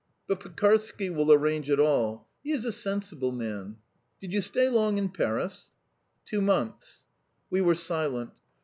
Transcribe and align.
But 0.25 0.39
Pekarsky 0.39 1.11
will 1.11 1.31
arrange 1.31 1.69
it 1.69 1.79
all. 1.79 2.27
He 2.43 2.53
is 2.53 2.65
a 2.65 2.71
sensible 2.71 3.31
man. 3.31 3.75
Did 4.19 4.33
you 4.33 4.41
stay 4.41 4.67
long 4.67 4.97
in 4.97 5.09
Paris?" 5.09 5.69
"Two 6.25 6.41
months." 6.41 7.03
We 7.51 7.61
were 7.61 7.75
silent. 7.75 8.31